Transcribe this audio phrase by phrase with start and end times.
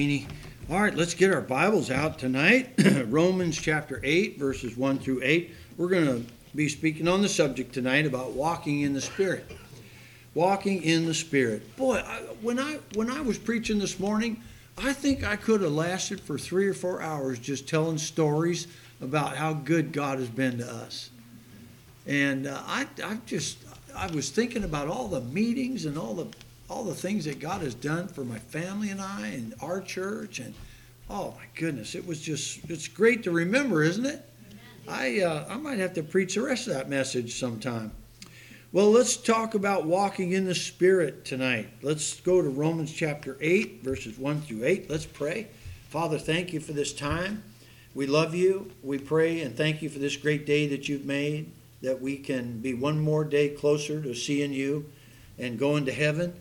[0.00, 2.72] All right, let's get our Bibles out tonight.
[3.08, 5.54] Romans chapter 8, verses 1 through 8.
[5.76, 9.54] We're going to be speaking on the subject tonight about walking in the Spirit.
[10.32, 11.76] Walking in the Spirit.
[11.76, 14.42] Boy, I, when I when I was preaching this morning,
[14.78, 18.68] I think I could have lasted for three or four hours just telling stories
[19.02, 21.10] about how good God has been to us.
[22.06, 23.58] And uh, I, I just
[23.94, 26.28] I was thinking about all the meetings and all the
[26.70, 30.38] all the things that God has done for my family and I and our church
[30.38, 30.54] and
[31.10, 34.24] oh my goodness, it was just it's great to remember, isn't it?
[34.88, 37.90] I uh, I might have to preach the rest of that message sometime.
[38.72, 41.68] Well, let's talk about walking in the Spirit tonight.
[41.82, 44.88] Let's go to Romans chapter 8, verses 1 through 8.
[44.88, 45.48] Let's pray.
[45.88, 47.42] Father, thank you for this time.
[47.96, 48.70] We love you.
[48.84, 51.50] We pray and thank you for this great day that you've made,
[51.82, 54.88] that we can be one more day closer to seeing you
[55.36, 56.32] and going to heaven.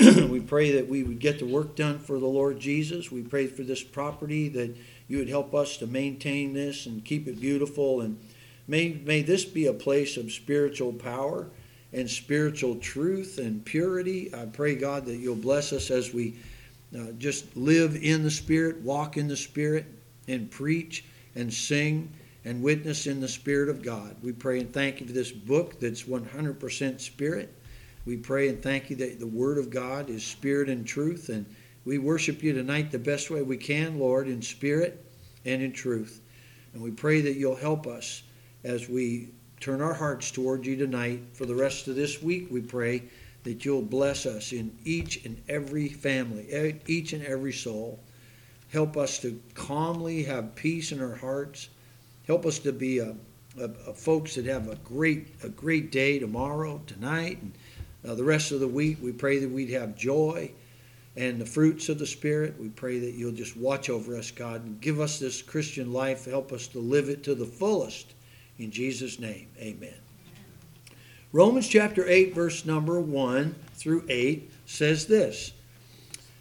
[0.00, 3.10] We pray that we would get the work done for the Lord Jesus.
[3.10, 4.76] We pray for this property that
[5.08, 8.00] you would help us to maintain this and keep it beautiful.
[8.00, 8.20] And
[8.68, 11.48] may, may this be a place of spiritual power
[11.92, 14.32] and spiritual truth and purity.
[14.32, 16.36] I pray, God, that you'll bless us as we
[16.96, 19.86] uh, just live in the Spirit, walk in the Spirit,
[20.28, 22.12] and preach and sing
[22.44, 24.14] and witness in the Spirit of God.
[24.22, 27.52] We pray and thank you for this book that's 100% Spirit.
[28.08, 31.28] We pray and thank you that the Word of God is spirit and truth.
[31.28, 31.44] And
[31.84, 35.04] we worship you tonight the best way we can, Lord, in spirit
[35.44, 36.22] and in truth.
[36.72, 38.22] And we pray that you'll help us
[38.64, 39.28] as we
[39.60, 41.20] turn our hearts toward you tonight.
[41.34, 43.02] For the rest of this week, we pray
[43.44, 48.00] that you'll bless us in each and every family, each and every soul.
[48.72, 51.68] Help us to calmly have peace in our hearts.
[52.26, 53.14] Help us to be a,
[53.60, 57.52] a, a folks that have a great a great day tomorrow, tonight, and
[58.06, 58.98] uh, the rest of the week.
[59.02, 60.52] We pray that we'd have joy
[61.16, 62.54] and the fruits of the Spirit.
[62.58, 66.26] We pray that you'll just watch over us, God, and give us this Christian life.
[66.26, 68.14] Help us to live it to the fullest.
[68.58, 69.94] In Jesus' name, amen.
[71.32, 75.52] Romans chapter 8, verse number 1 through 8 says this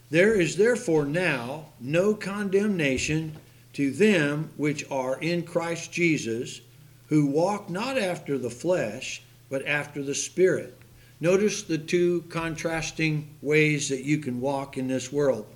[0.09, 3.35] There is therefore now no condemnation
[3.73, 6.61] to them which are in Christ Jesus,
[7.07, 10.77] who walk not after the flesh, but after the Spirit.
[11.19, 15.47] Notice the two contrasting ways that you can walk in this world.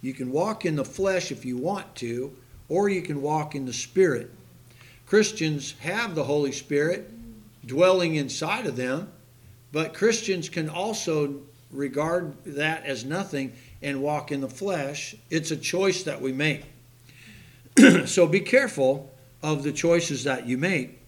[0.00, 2.36] You can walk in the flesh if you want to,
[2.68, 4.30] or you can walk in the Spirit.
[5.06, 7.10] Christians have the Holy Spirit
[7.64, 9.12] dwelling inside of them,
[9.70, 13.52] but Christians can also regard that as nothing
[13.82, 15.14] and walk in the flesh.
[15.30, 16.64] It's a choice that we make.
[18.06, 21.00] so be careful of the choices that you make,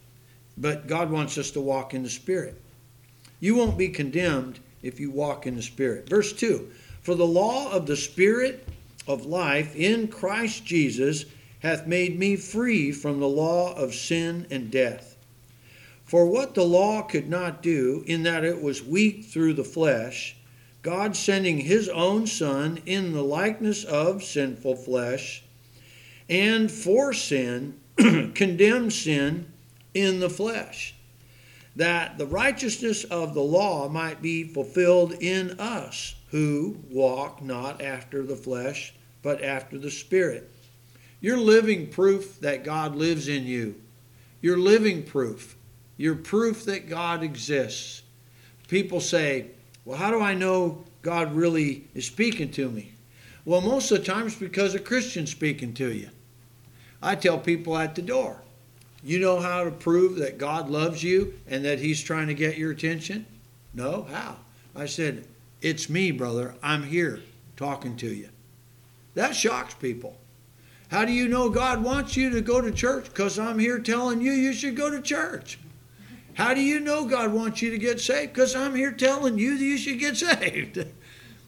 [0.56, 2.61] but God wants us to walk in the Spirit.
[3.39, 6.09] You won't be condemned if you walk in the Spirit.
[6.09, 6.71] Verse 2
[7.03, 8.67] For the law of the Spirit
[9.07, 11.27] of life in Christ Jesus
[11.61, 15.17] hath made me free from the law of sin and death.
[16.05, 20.37] For what the law could not do, in that it was weak through the flesh,
[20.83, 25.43] God sending his own Son in the likeness of sinful flesh,
[26.29, 29.53] and for sin, condemned sin
[29.95, 30.96] in the flesh
[31.76, 38.22] that the righteousness of the law might be fulfilled in us who walk not after
[38.22, 40.50] the flesh, but after the Spirit.
[41.20, 43.75] You're living proof that God lives in you.
[44.41, 45.56] You're living proof.
[45.97, 48.03] You're proof that God exists.
[48.69, 49.50] People say,
[49.84, 52.93] Well, how do I know God really is speaking to me?
[53.44, 56.10] Well, most of the time it's because a Christian's speaking to you.
[57.03, 58.43] I tell people at the door,
[59.09, 62.59] you know how to prove that God loves you and that He's trying to get
[62.59, 63.27] your attention?
[63.75, 64.37] No, how?
[64.75, 65.27] I said,
[65.61, 66.55] It's me, brother.
[66.62, 67.21] I'm here
[67.56, 68.28] talking to you.
[69.15, 70.17] That shocks people.
[70.89, 73.06] How do you know God wants you to go to church?
[73.06, 75.59] Because I'm here telling you you should go to church.
[76.34, 78.34] How do you know God wants you to get saved?
[78.34, 80.84] Because I'm here telling you that you should get saved.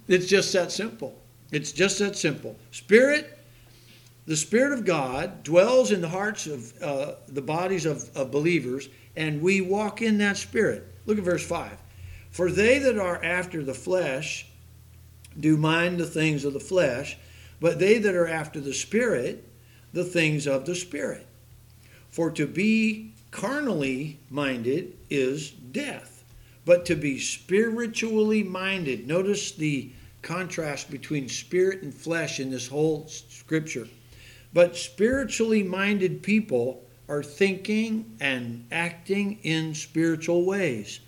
[0.09, 1.15] It's just that simple.
[1.53, 2.57] It's just that simple.
[2.73, 3.38] Spirit
[4.29, 8.91] the Spirit of God dwells in the hearts of uh, the bodies of, of believers,
[9.17, 10.87] and we walk in that Spirit.
[11.07, 11.73] Look at verse 5.
[12.31, 14.47] For they that are after the flesh
[15.41, 17.17] do mind the things of the flesh,
[17.59, 19.49] but they that are after the Spirit,
[19.95, 21.27] the things of the Spirit.
[22.11, 26.23] For to be carnally minded is death,
[26.67, 29.91] but to be spiritually minded, notice the
[30.21, 33.89] contrast between spirit and flesh in this whole scripture.
[34.53, 41.01] But spiritually minded people are thinking and acting in spiritual ways.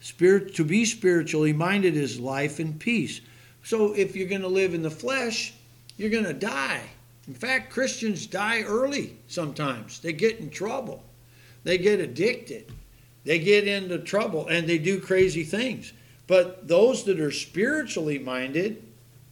[0.00, 3.20] Spirit, to be spiritually minded is life and peace.
[3.62, 5.54] So if you're going to live in the flesh,
[5.96, 6.82] you're going to die.
[7.26, 10.00] In fact, Christians die early sometimes.
[10.00, 11.04] They get in trouble,
[11.64, 12.72] they get addicted,
[13.24, 15.92] they get into trouble, and they do crazy things.
[16.26, 18.82] But those that are spiritually minded,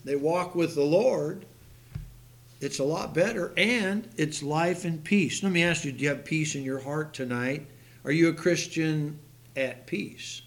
[0.04, 1.46] they walk with the Lord,
[2.60, 5.42] it's a lot better, and it's life and peace.
[5.42, 7.66] Let me ask you do you have peace in your heart tonight?
[8.04, 9.18] Are you a Christian
[9.56, 10.42] at peace?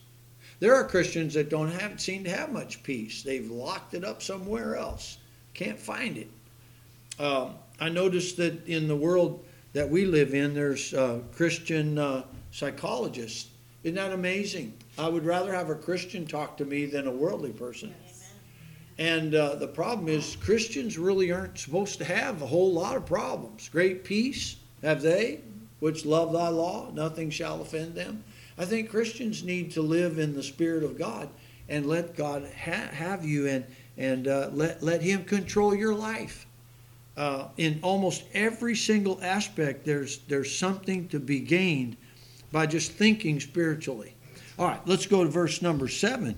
[0.59, 3.23] There are Christians that don't have seem to have much peace.
[3.23, 5.17] They've locked it up somewhere else.
[5.53, 6.29] Can't find it.
[7.17, 7.49] Uh,
[7.79, 9.43] I noticed that in the world
[9.73, 13.49] that we live in, there's uh, Christian uh, psychologists.
[13.83, 14.73] Isn't that amazing?
[14.97, 17.93] I would rather have a Christian talk to me than a worldly person.
[19.01, 23.03] And uh, the problem is, Christians really aren't supposed to have a whole lot of
[23.03, 23.67] problems.
[23.67, 25.39] Great peace have they,
[25.79, 28.23] which love thy law, nothing shall offend them.
[28.59, 31.29] I think Christians need to live in the Spirit of God
[31.67, 33.65] and let God ha- have you and,
[33.97, 36.45] and uh, let, let Him control your life.
[37.17, 41.97] Uh, in almost every single aspect, there's, there's something to be gained
[42.51, 44.13] by just thinking spiritually.
[44.59, 46.37] All right, let's go to verse number seven.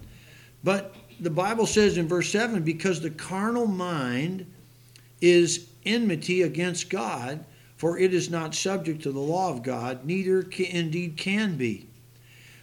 [0.63, 4.45] But the Bible says in verse 7 because the carnal mind
[5.21, 7.45] is enmity against God,
[7.77, 11.87] for it is not subject to the law of God, neither can, indeed can be.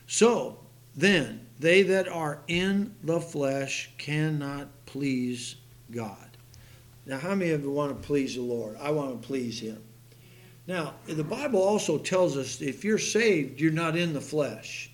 [0.06, 0.58] So
[0.96, 5.56] then, they that are in the flesh cannot please
[5.90, 6.30] God.
[7.06, 8.76] Now, how many of you want to please the Lord?
[8.80, 9.82] I want to please Him.
[10.66, 14.90] Now, the Bible also tells us if you're saved, you're not in the flesh.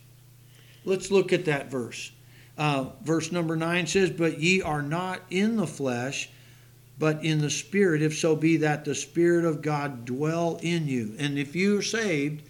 [0.84, 2.12] Let's look at that verse.
[2.58, 6.30] Uh, verse number 9 says, But ye are not in the flesh,
[6.98, 11.14] but in the Spirit, if so be that the Spirit of God dwell in you.
[11.18, 12.42] And if you are saved,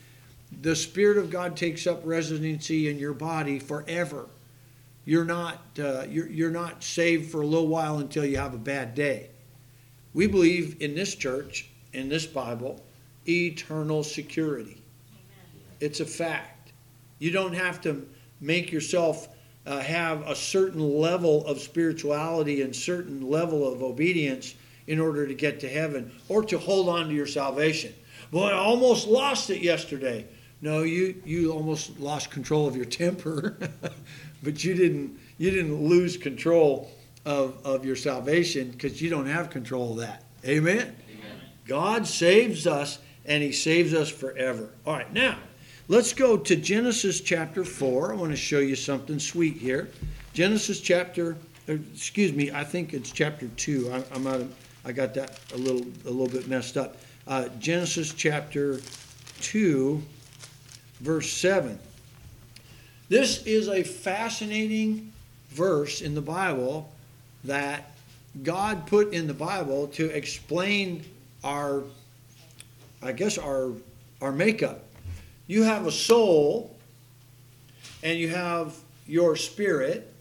[0.62, 4.26] the Spirit of God takes up residency in your body forever.
[5.04, 8.58] You're not, uh, you're, you're not saved for a little while until you have a
[8.58, 9.30] bad day.
[10.14, 12.82] We believe in this church, in this Bible,
[13.28, 14.80] eternal security.
[15.10, 15.64] Amen.
[15.80, 16.72] It's a fact.
[17.18, 18.08] You don't have to
[18.40, 19.28] make yourself
[19.66, 24.54] uh, have a certain level of spirituality and certain level of obedience
[24.86, 27.92] in order to get to heaven or to hold on to your salvation.
[28.30, 30.26] Boy, I almost lost it yesterday.
[30.60, 33.58] No, you, you almost lost control of your temper,
[34.42, 36.90] but you didn't you didn't lose control
[37.26, 40.24] of, of your salvation because you don't have control of that.
[40.46, 40.96] Amen?
[41.10, 41.40] Amen.
[41.66, 44.70] God saves us and he saves us forever.
[44.86, 45.36] All right, now
[45.88, 48.12] Let's go to Genesis chapter 4.
[48.12, 49.88] I want to show you something sweet here.
[50.32, 51.36] Genesis chapter,
[51.68, 53.92] uh, excuse me, I think it's chapter 2.
[53.92, 54.52] I, I'm out of,
[54.84, 56.96] I got that a little, a little bit messed up.
[57.28, 58.80] Uh, Genesis chapter
[59.42, 60.02] 2,
[61.02, 61.78] verse 7.
[63.08, 65.12] This is a fascinating
[65.50, 66.92] verse in the Bible
[67.44, 67.92] that
[68.42, 71.04] God put in the Bible to explain
[71.44, 71.84] our,
[73.00, 73.70] I guess, our,
[74.20, 74.82] our makeup
[75.46, 76.76] you have a soul,
[78.02, 78.74] and you have
[79.06, 80.12] your spirit,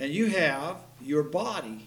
[0.00, 1.86] and you have your body.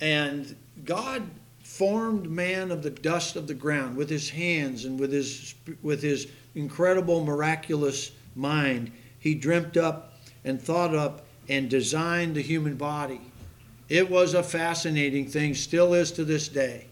[0.00, 0.54] And
[0.84, 1.22] God
[1.62, 6.02] formed man of the dust of the ground with his hands and with his with
[6.02, 8.92] his incredible miraculous mind.
[9.18, 13.20] He dreamt up and thought up and designed the human body.
[13.88, 16.86] It was a fascinating thing still is to this day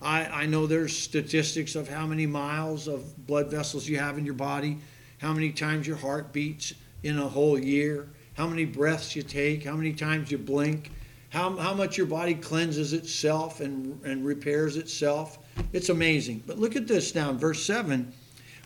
[0.00, 4.24] I, I know there's statistics of how many miles of blood vessels you have in
[4.24, 4.78] your body,
[5.18, 6.72] how many times your heart beats
[7.02, 10.92] in a whole year, how many breaths you take, how many times you blink,
[11.30, 15.38] how, how much your body cleanses itself and, and repairs itself.
[15.72, 16.44] It's amazing.
[16.46, 18.12] But look at this now in verse 7.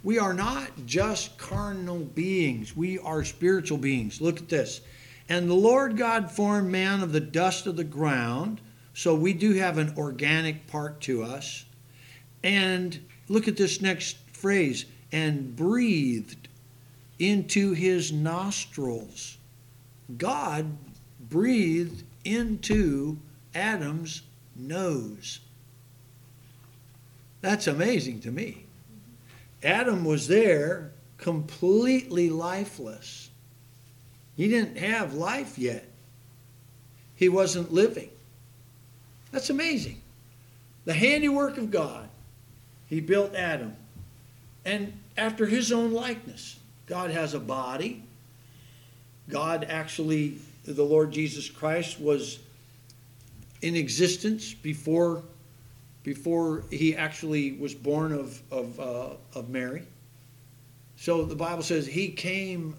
[0.05, 4.21] We are not just carnal beings, we are spiritual beings.
[4.21, 4.81] Look at this.
[5.29, 8.61] And the Lord God formed man of the dust of the ground
[8.95, 11.65] so we do have an organic part to us.
[12.43, 16.49] And look at this next phrase and breathed
[17.19, 19.39] into his nostrils.
[20.17, 20.67] God
[21.31, 23.19] breathed into
[23.55, 24.23] Adam's
[24.57, 25.41] nose.
[27.41, 28.65] That's amazing to me.
[29.63, 33.31] Adam was there completely lifeless.
[34.37, 35.89] He didn't have life yet.
[37.15, 38.11] He wasn't living.
[39.33, 40.01] That's amazing.
[40.85, 42.09] The handiwork of God.
[42.87, 43.75] He built Adam.
[44.65, 48.03] And after his own likeness, God has a body.
[49.29, 52.39] God actually, the Lord Jesus Christ was
[53.63, 55.23] in existence before,
[56.03, 59.85] before he actually was born of, of, uh, of Mary.
[60.97, 62.77] So the Bible says he came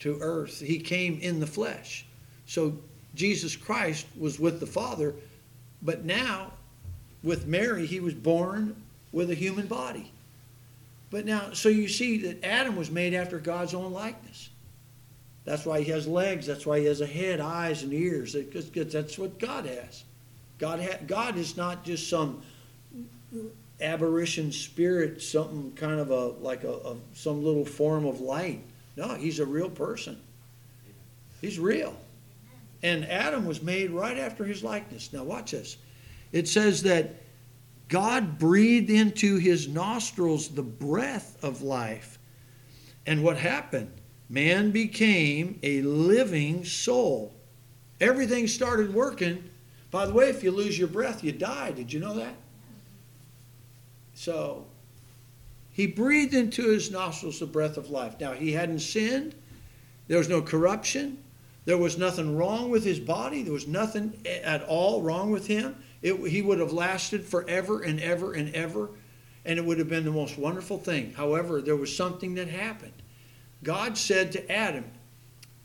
[0.00, 2.06] to earth, he came in the flesh.
[2.46, 2.78] So
[3.14, 5.14] Jesus Christ was with the Father
[5.84, 6.52] but now,
[7.22, 8.74] with Mary, he was born
[9.12, 10.10] with a human body.
[11.10, 14.48] But now, so you see that Adam was made after God's own likeness.
[15.44, 16.46] That's why he has legs.
[16.46, 18.34] That's why he has a head, eyes, and ears.
[18.34, 20.04] That's what God has.
[20.58, 22.42] God, ha- God is not just some
[23.80, 28.62] aberration spirit, something kind of a like a, a some little form of light.
[28.96, 30.18] No, he's a real person.
[31.42, 31.94] He's real.
[32.84, 35.10] And Adam was made right after his likeness.
[35.10, 35.78] Now watch this.
[36.32, 37.22] It says that
[37.88, 42.18] God breathed into his nostrils the breath of life.
[43.06, 43.90] And what happened?
[44.28, 47.34] Man became a living soul.
[48.02, 49.48] Everything started working.
[49.90, 51.70] By the way, if you lose your breath, you die.
[51.70, 52.34] Did you know that?
[54.12, 54.66] So,
[55.70, 58.20] he breathed into his nostrils the breath of life.
[58.20, 59.34] Now, he hadn't sinned.
[60.06, 61.24] There was no corruption.
[61.64, 63.42] There was nothing wrong with his body.
[63.42, 65.76] There was nothing at all wrong with him.
[66.02, 68.90] It, he would have lasted forever and ever and ever,
[69.44, 71.14] and it would have been the most wonderful thing.
[71.14, 72.92] However, there was something that happened.
[73.62, 74.84] God said to Adam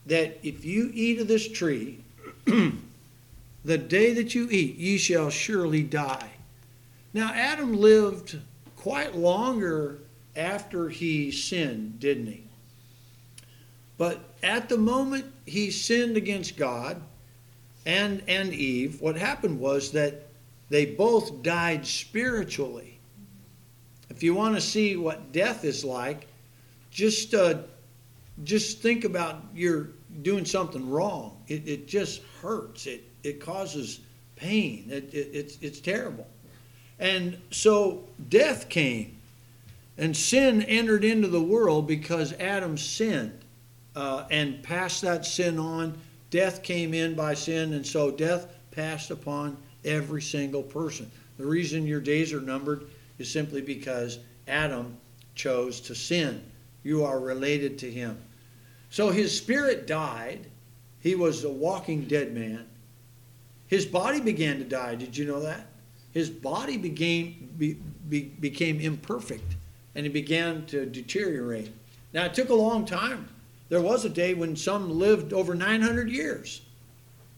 [0.05, 2.01] that if you eat of this tree,
[2.45, 6.31] the day that you eat, ye shall surely die.
[7.13, 8.39] Now, Adam lived
[8.77, 9.99] quite longer
[10.35, 12.43] after he sinned, didn't he?
[13.97, 17.01] But at the moment he sinned against God
[17.85, 20.27] and, and Eve, what happened was that
[20.69, 22.99] they both died spiritually.
[24.09, 26.27] If you want to see what death is like,
[26.91, 27.59] just uh,
[28.43, 29.89] just think about you're
[30.21, 31.41] doing something wrong.
[31.47, 32.85] It, it just hurts.
[32.85, 34.01] It it causes
[34.35, 34.85] pain.
[34.89, 36.27] It, it, it's it's terrible.
[36.99, 39.17] And so death came,
[39.97, 43.45] and sin entered into the world because Adam sinned
[43.99, 45.97] uh, and passed that sin on.
[46.29, 51.11] Death came in by sin, and so death passed upon every single person.
[51.37, 52.85] The reason your days are numbered
[53.17, 54.95] is simply because Adam
[55.35, 56.41] chose to sin.
[56.83, 58.17] You are related to him.
[58.89, 60.47] So his spirit died.
[61.01, 62.65] He was a walking dead man.
[63.67, 64.95] His body began to die.
[64.95, 65.67] Did you know that?
[66.11, 67.73] His body became, be,
[68.07, 69.57] be, became imperfect
[69.93, 71.71] and he began to deteriorate.
[72.13, 73.27] Now, it took a long time.
[73.69, 76.61] There was a day when some lived over 900 years.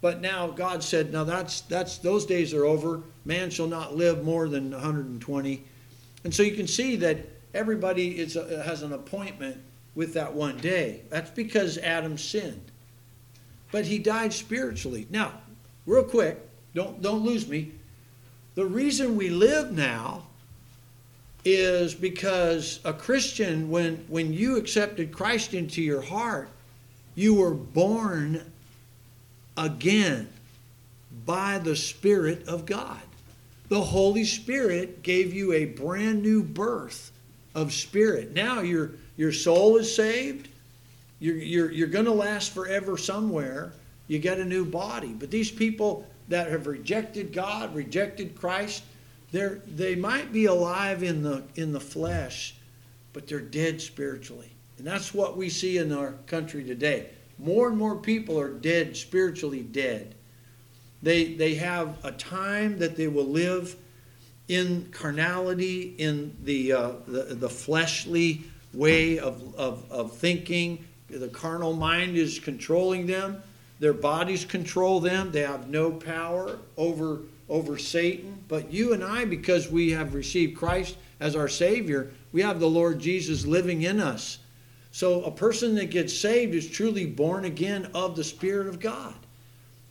[0.01, 3.03] But now God said, "Now that's that's those days are over.
[3.23, 5.63] Man shall not live more than 120."
[6.23, 7.19] And so you can see that
[7.53, 9.57] everybody is a, has an appointment
[9.93, 11.01] with that one day.
[11.09, 12.71] That's because Adam sinned.
[13.71, 15.07] But he died spiritually.
[15.09, 15.33] Now,
[15.85, 16.39] real quick,
[16.73, 17.73] don't don't lose me.
[18.55, 20.23] The reason we live now
[21.43, 26.49] is because a Christian, when, when you accepted Christ into your heart,
[27.15, 28.41] you were born
[29.57, 30.29] again
[31.25, 33.01] by the Spirit of God.
[33.69, 37.11] The Holy Spirit gave you a brand new birth
[37.55, 38.33] of spirit.
[38.33, 40.49] Now your, your soul is saved.
[41.19, 43.73] You're, you're, you're going to last forever somewhere.
[44.07, 45.13] You get a new body.
[45.17, 48.83] But these people that have rejected God, rejected Christ,
[49.31, 52.55] they're, they might be alive in the, in the flesh,
[53.13, 54.51] but they're dead spiritually.
[54.77, 57.09] And that's what we see in our country today.
[57.37, 60.15] More and more people are dead, spiritually dead.
[61.01, 63.75] They, they have a time that they will live
[64.47, 70.85] in carnality, in the, uh, the, the fleshly way of, of, of thinking.
[71.09, 73.41] The carnal mind is controlling them.
[73.79, 75.31] Their bodies control them.
[75.31, 77.21] They have no power over,
[77.51, 78.43] over Satan.
[78.47, 82.69] But you and I, because we have received Christ as our Savior, we have the
[82.69, 84.39] Lord Jesus living in us.
[84.91, 89.13] So a person that gets saved is truly born again of the Spirit of God.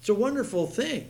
[0.00, 1.08] It's a wonderful thing.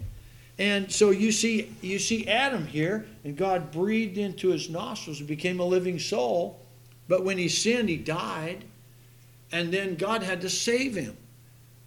[0.58, 5.28] And so you see, you see Adam here, and God breathed into his nostrils and
[5.28, 6.60] became a living soul.
[7.08, 8.64] But when he sinned, he died,
[9.52, 11.16] and then God had to save him.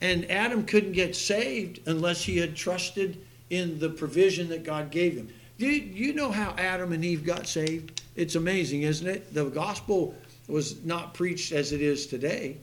[0.02, 3.24] And Adam couldn't get saved unless he had trusted
[3.56, 5.30] in the provision that God gave him.
[5.58, 8.02] Do you know how Adam and Eve got saved?
[8.16, 9.34] It's amazing, isn't it?
[9.34, 10.16] The gospel
[10.48, 12.58] was not preached as it is today.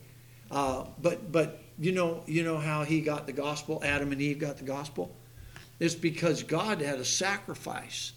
[0.49, 3.81] Uh, but but you know you know how he got the gospel.
[3.83, 5.15] Adam and Eve got the gospel.
[5.79, 8.11] It's because God had a sacrifice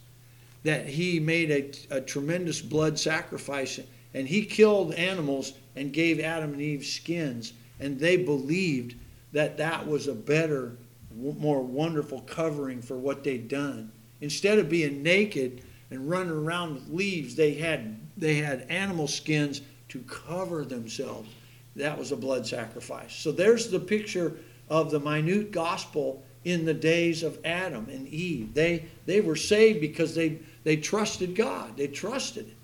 [0.65, 1.51] that He made
[1.91, 3.81] a, a tremendous blood sacrifice,
[4.13, 8.97] and He killed animals and gave Adam and Eve skins, and they believed
[9.33, 10.77] that that was a better,
[11.15, 13.91] more wonderful covering for what they'd done.
[14.21, 19.61] Instead of being naked and running around with leaves, they had they had animal skins
[19.89, 21.29] to cover themselves.
[21.77, 23.15] That was a blood sacrifice.
[23.15, 24.37] So there's the picture
[24.69, 28.55] of the minute gospel in the days of Adam and Eve.
[28.55, 31.77] They, they were saved because they, they trusted God.
[31.77, 32.55] They trusted.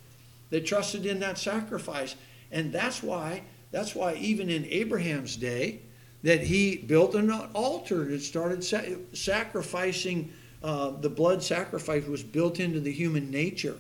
[0.50, 2.14] They trusted in that sacrifice.
[2.52, 5.80] And that's why, that's why even in Abraham's day,
[6.23, 10.33] that he built an altar that started sa- sacrificing.
[10.62, 13.77] Uh, the blood sacrifice was built into the human nature.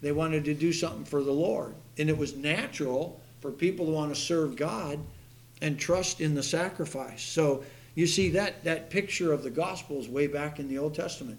[0.00, 1.74] They wanted to do something for the Lord.
[1.96, 4.98] And it was natural for people to want to serve God
[5.62, 7.22] and trust in the sacrifice.
[7.22, 11.38] So you see that, that picture of the Gospels way back in the Old Testament.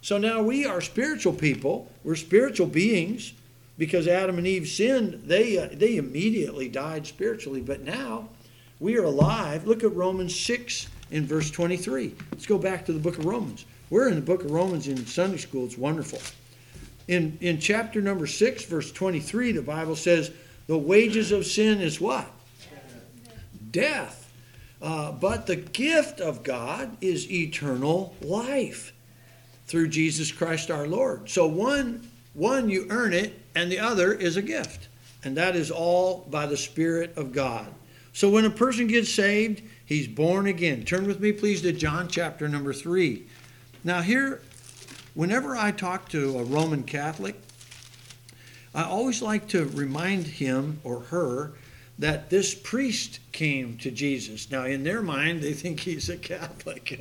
[0.00, 1.90] So now we are spiritual people.
[2.02, 3.34] We're spiritual beings
[3.76, 5.22] because Adam and Eve sinned.
[5.24, 7.60] They, uh, they immediately died spiritually.
[7.60, 8.30] But now
[8.80, 9.66] we are alive.
[9.66, 12.14] Look at Romans 6 in verse 23.
[12.32, 13.66] Let's go back to the book of Romans.
[13.90, 15.66] We're in the book of Romans in Sunday school.
[15.66, 16.20] It's wonderful.
[17.06, 20.30] In, in chapter number 6, verse 23, the Bible says,
[20.66, 22.30] The wages of sin is what?
[23.70, 24.32] Death.
[24.80, 28.94] Uh, but the gift of God is eternal life
[29.66, 31.28] through Jesus Christ our Lord.
[31.28, 34.88] So one, one you earn it, and the other is a gift.
[35.22, 37.66] And that is all by the Spirit of God.
[38.12, 40.84] So when a person gets saved, he's born again.
[40.84, 43.24] Turn with me, please, to John chapter number 3.
[43.84, 44.42] Now, here,
[45.14, 47.40] whenever I talk to a Roman Catholic,
[48.74, 51.52] I always like to remind him or her
[52.00, 54.50] that this priest came to Jesus.
[54.50, 56.98] Now, in their mind, they think he's a Catholic.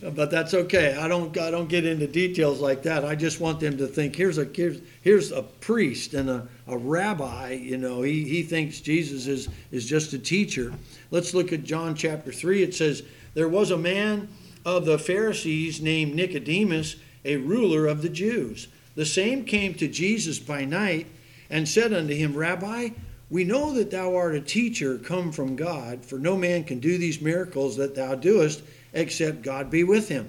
[0.14, 0.96] but that's okay.
[0.96, 3.04] I don't I don't get into details like that.
[3.04, 6.78] I just want them to think here's a here's, here's a priest and a, a
[6.78, 10.72] rabbi, you know, he, he thinks Jesus is is just a teacher.
[11.10, 12.62] Let's look at John chapter 3.
[12.62, 13.02] It says
[13.34, 14.28] there was a man
[14.64, 16.94] of the Pharisees named Nicodemus,
[17.24, 18.68] a ruler of the Jews.
[18.94, 21.08] The same came to Jesus by night
[21.48, 22.90] and said unto him, Rabbi,
[23.30, 26.98] we know that thou art a teacher come from God, for no man can do
[26.98, 30.28] these miracles that thou doest except God be with him.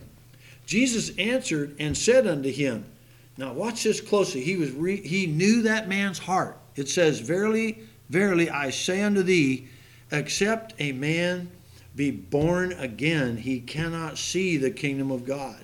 [0.68, 2.86] Jesus answered and said unto him,
[3.38, 4.42] Now watch this closely.
[4.42, 6.58] He was re- he knew that man's heart.
[6.76, 9.68] It says, Verily, verily, I say unto thee,
[10.12, 11.50] except a man
[11.96, 15.60] be born again, he cannot see the kingdom of God.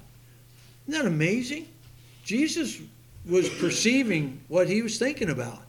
[0.88, 1.67] Isn't that amazing?
[2.23, 2.81] Jesus
[3.29, 5.66] was perceiving what he was thinking about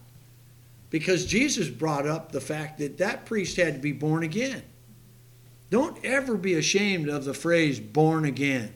[0.91, 4.63] because Jesus brought up the fact that that priest had to be born again.
[5.71, 8.73] Don't ever be ashamed of the phrase born again.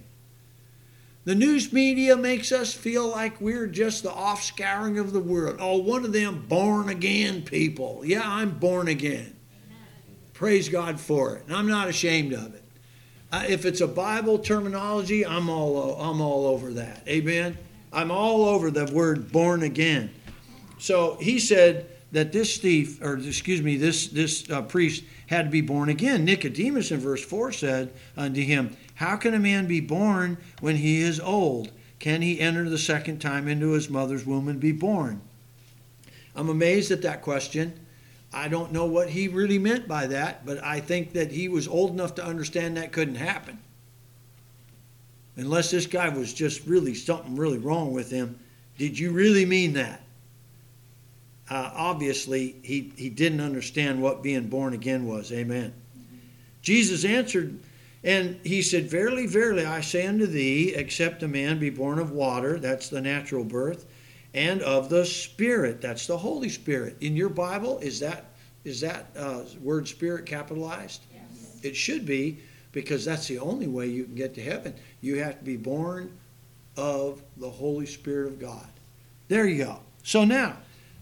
[1.25, 5.59] The news media makes us feel like we're just the offscouring of the world.
[5.61, 8.03] Oh, one of them born again people.
[8.05, 9.37] Yeah, I'm born again.
[10.35, 11.45] Praise God for it.
[11.47, 12.65] And I'm not ashamed of it.
[13.31, 17.07] Uh, if it's a Bible terminology, I'm all, I'm all over that.
[17.07, 17.57] Amen?
[17.93, 20.11] I'm all over the word born again.
[20.79, 25.51] So he said, that this thief, or excuse me, this, this uh, priest had to
[25.51, 26.25] be born again.
[26.25, 31.01] Nicodemus in verse 4 said unto him, How can a man be born when he
[31.01, 31.73] is old?
[31.99, 35.23] Can he enter the second time into his mother's womb and be born?
[36.37, 37.81] I'm amazed at that question.
[38.33, 41.69] I don't know what he really meant by that, but I think that he was
[41.69, 43.59] old enough to understand that couldn't happen.
[45.37, 48.39] Unless this guy was just really something really wrong with him.
[48.77, 50.02] Did you really mean that?
[51.51, 55.33] Uh, obviously he, he didn't understand what being born again was.
[55.33, 55.75] Amen.
[56.63, 57.59] Jesus answered,
[58.05, 62.13] and he said, Verily, verily, I say unto thee, except a man be born of
[62.13, 63.87] water, that's the natural birth,
[64.35, 66.97] and of the Spirit, that's the Holy Spirit.
[67.01, 68.27] In your Bible, is that
[68.65, 71.03] is that uh, word Spirit capitalized?
[71.13, 71.61] Yes.
[71.63, 72.39] It should be,
[72.71, 74.75] because that's the only way you can get to heaven.
[75.01, 76.17] You have to be born
[76.77, 78.67] of the Holy Spirit of God.
[79.29, 79.81] There you go.
[80.05, 80.57] So now,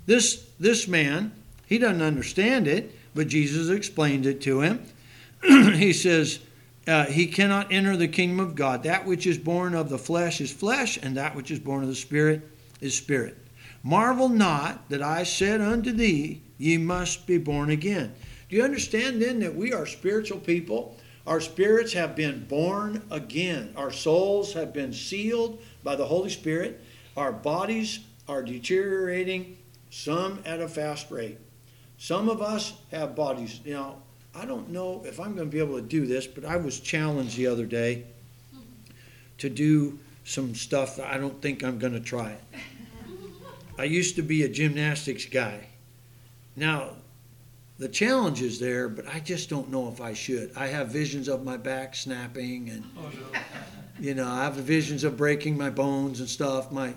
[0.06, 1.32] this, this man,
[1.66, 4.84] he doesn't understand it, but Jesus explained it to him.
[5.42, 6.40] he says,
[6.86, 8.82] uh, He cannot enter the kingdom of God.
[8.82, 11.88] That which is born of the flesh is flesh, and that which is born of
[11.88, 12.48] the Spirit
[12.80, 13.36] is spirit.
[13.82, 18.12] Marvel not that I said unto thee, Ye must be born again.
[18.48, 20.98] Do you understand then that we are spiritual people?
[21.26, 23.72] Our spirits have been born again.
[23.76, 26.82] Our souls have been sealed by the Holy Spirit.
[27.16, 29.56] Our bodies are deteriorating
[29.90, 31.38] some at a fast rate.
[31.98, 33.60] Some of us have bodies.
[33.64, 34.02] You know,
[34.34, 36.80] I don't know if I'm going to be able to do this, but I was
[36.80, 38.04] challenged the other day
[39.38, 42.42] to do some stuff that I don't think I'm going to try it.
[43.78, 45.66] I used to be a gymnastics guy.
[46.54, 46.90] Now,
[47.78, 50.52] the challenge is there, but I just don't know if I should.
[50.54, 53.40] I have visions of my back snapping and oh, no.
[53.98, 56.70] you know, I have visions of breaking my bones and stuff.
[56.70, 56.92] My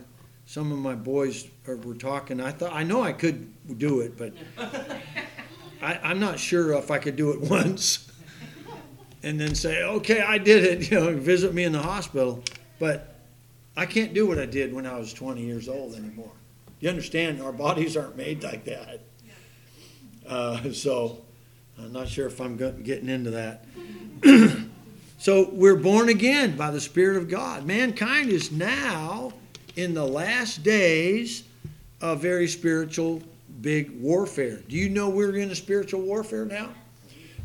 [0.54, 2.40] some of my boys are, were talking.
[2.40, 4.34] I thought I know I could do it, but
[5.82, 8.12] I, I'm not sure if I could do it once.
[9.24, 12.44] and then say, okay, I did it, you know, visit me in the hospital.
[12.78, 13.16] But
[13.76, 16.34] I can't do what I did when I was 20 years old anymore.
[16.80, 19.00] You understand, our bodies aren't made like that.
[20.24, 21.26] Uh, so
[21.80, 23.66] I'm not sure if I'm getting into that.
[25.18, 27.66] so we're born again by the Spirit of God.
[27.66, 29.34] Mankind is now
[29.76, 31.44] in the last days
[32.02, 33.22] of very spiritual
[33.62, 34.60] big warfare.
[34.68, 36.70] Do you know we're in a spiritual warfare now?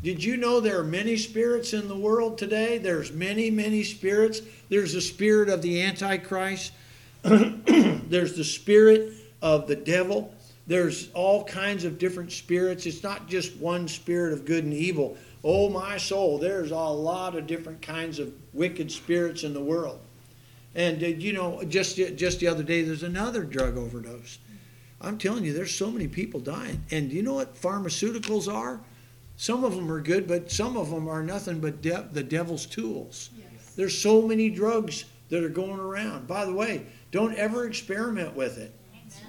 [0.03, 2.79] Did you know there are many spirits in the world today?
[2.79, 4.43] There's many, many spirits.
[4.69, 6.73] There's the spirit of the Antichrist.
[7.23, 9.13] There's the spirit
[9.43, 10.33] of the devil.
[10.69, 12.87] There's all kinds of different spirits.
[12.87, 15.17] It's not just one spirit of good and evil.
[15.43, 19.99] Oh, my soul, there's a lot of different kinds of wicked spirits in the world.
[20.79, 24.39] And, uh, you know, just, just the other day, there's another drug overdose.
[25.01, 26.85] I'm telling you, there's so many people dying.
[26.93, 28.81] And you know what pharmaceuticals are?
[29.37, 32.65] Some of them are good, but some of them are nothing but de- the devil's
[32.65, 33.31] tools.
[33.37, 33.75] Yes.
[33.75, 36.29] There's so many drugs that are going around.
[36.29, 38.73] By the way, don't ever experiment with it.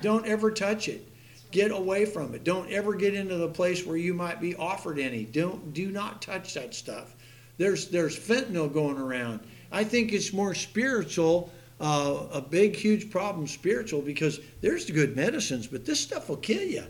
[0.04, 1.08] Don't ever touch it.
[1.50, 2.44] Get away from it.
[2.44, 5.26] Don't ever get into the place where you might be offered any.
[5.26, 7.16] Don't do not touch that stuff.
[7.58, 9.40] There's there's fentanyl going around.
[9.72, 15.16] I think it's more spiritual, uh, a big huge problem spiritual because there's the good
[15.16, 16.84] medicines, but this stuff will kill you.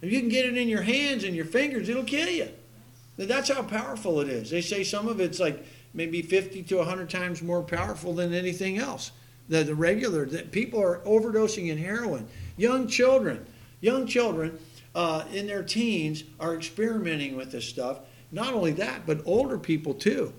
[0.00, 2.48] If you can get it in your hands and your fingers, it'll kill you.
[3.16, 4.50] That's how powerful it is.
[4.50, 5.64] They say some of it's like
[5.94, 9.12] maybe 50 to 100 times more powerful than anything else.
[9.48, 12.28] The, the regular, that people are overdosing in heroin.
[12.56, 13.44] Young children,
[13.80, 14.58] young children
[14.94, 18.00] uh, in their teens are experimenting with this stuff.
[18.30, 20.32] Not only that, but older people too.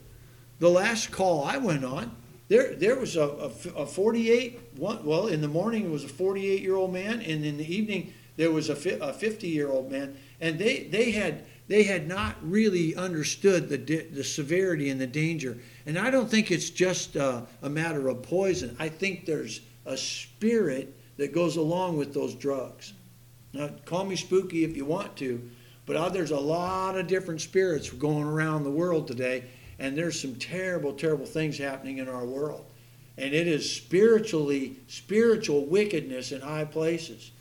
[0.59, 2.15] The last call I went on,
[2.47, 3.23] there there was a,
[3.75, 7.21] a, a 48, one, well, in the morning it was a 48 year old man,
[7.21, 11.11] and in the evening there was a, a 50 year old man, and they, they
[11.11, 15.57] had they had not really understood the, the severity and the danger.
[15.85, 18.75] And I don't think it's just a, a matter of poison.
[18.79, 22.93] I think there's a spirit that goes along with those drugs.
[23.53, 25.49] Now, call me spooky if you want to,
[25.85, 29.45] but uh, there's a lot of different spirits going around the world today,
[29.79, 32.65] and there's some terrible, terrible things happening in our world.
[33.17, 37.31] And it is spiritually, spiritual wickedness in high places.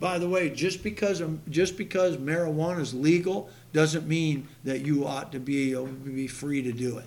[0.00, 5.06] By the way, just because um, just because marijuana is legal doesn't mean that you
[5.06, 7.06] ought to be be free to do it.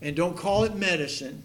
[0.00, 1.42] And don't call it medicine.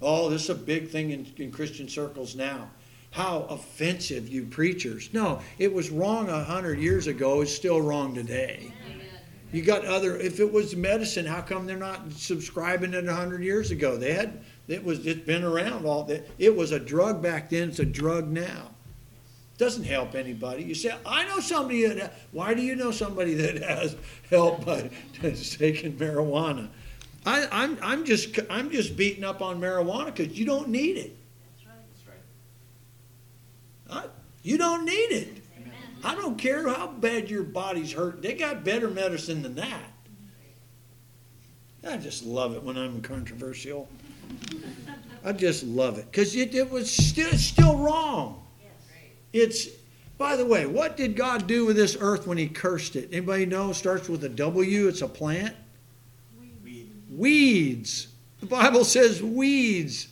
[0.00, 2.68] Oh, this is a big thing in, in Christian circles now.
[3.10, 5.08] How offensive, you preachers.
[5.12, 7.40] No, it was wrong a hundred years ago.
[7.40, 8.72] It's still wrong today.
[9.54, 10.16] You got other.
[10.16, 13.96] If it was medicine, how come they're not subscribing it a hundred years ago?
[13.96, 14.42] They had.
[14.66, 15.06] It was.
[15.06, 16.02] It's been around all.
[16.02, 16.28] That.
[16.40, 17.68] It was a drug back then.
[17.68, 18.72] It's a drug now.
[19.56, 20.64] Doesn't help anybody.
[20.64, 22.14] You say, I know somebody that.
[22.32, 23.94] Why do you know somebody that has
[24.28, 24.90] help by
[25.22, 26.68] taking marijuana?
[27.24, 31.16] I, I'm, I'm just I'm just beating up on marijuana because you don't need it.
[31.62, 32.18] That's right.
[33.88, 34.04] That's right.
[34.04, 34.08] I,
[34.42, 35.43] you don't need it.
[36.04, 38.20] I don't care how bad your body's hurt.
[38.20, 39.90] They got better medicine than that.
[41.86, 43.88] I just love it when I'm controversial.
[45.24, 48.42] I just love it because it, it was still, still wrong.
[49.32, 49.68] It's,
[50.18, 53.08] by the way, what did God do with this earth when He cursed it?
[53.10, 53.70] Anybody know?
[53.70, 54.88] It Starts with a W.
[54.88, 55.56] It's a plant.
[56.62, 56.90] Weed.
[57.10, 58.08] Weeds.
[58.40, 60.08] The Bible says weeds.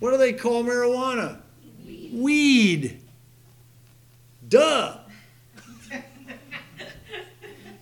[0.00, 1.40] What do they call marijuana?
[1.84, 2.10] Weed.
[2.12, 3.00] Weed.
[4.48, 4.98] Duh.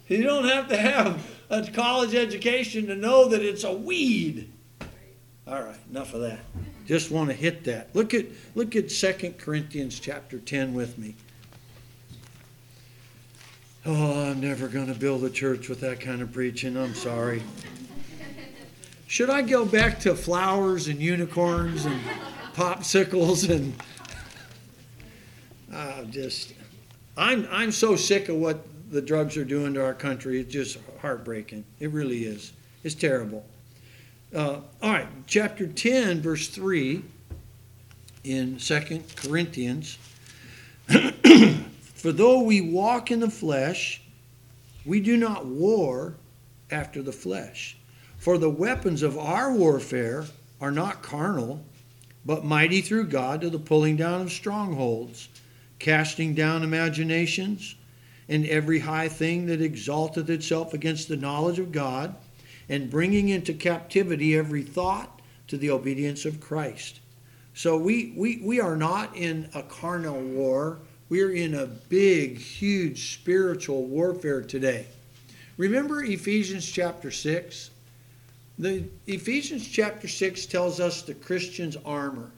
[0.09, 4.53] you don't have to have a college education to know that it's a weed.
[5.47, 6.41] All right, enough of that.
[6.87, 7.95] Just want to hit that.
[7.95, 11.15] Look at look at 2 Corinthians chapter 10 with me.
[13.85, 16.77] Oh, I'm never going to build a church with that kind of preaching.
[16.77, 17.43] I'm sorry.
[19.07, 22.01] Should I go back to flowers and unicorns and
[22.55, 23.73] popsicles and
[25.77, 26.55] uh, just
[27.17, 30.41] I'm I'm so sick of what the drugs are doing to our country.
[30.41, 31.65] It's just heartbreaking.
[31.81, 32.53] It really is.
[32.83, 33.45] It's terrible.
[34.35, 37.03] Uh, all right, chapter 10, verse 3
[38.25, 39.99] in Second Corinthians.
[41.95, 44.03] For though we walk in the flesh,
[44.85, 46.15] we do not war
[46.71, 47.77] after the flesh.
[48.19, 50.27] For the weapons of our warfare
[50.61, 51.65] are not carnal,
[52.25, 55.29] but mighty through God to the pulling down of strongholds,
[55.79, 57.77] casting down imaginations,
[58.29, 62.15] and every high thing that exalteth itself against the knowledge of God
[62.69, 67.01] and bringing into captivity every thought to the obedience of Christ.
[67.55, 70.79] So we, we, we are not in a carnal war.
[71.09, 74.87] We're in a big, huge spiritual warfare today.
[75.57, 77.71] Remember Ephesians chapter 6?
[78.59, 82.31] The Ephesians chapter 6 tells us the Christian's armor,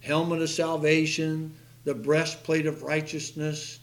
[0.00, 1.52] helmet of salvation,
[1.86, 3.78] the breastplate of righteousness,